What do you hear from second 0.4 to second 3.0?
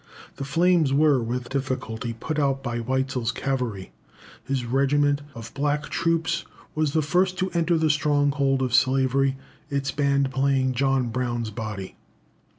flames were, with difficulty, put out by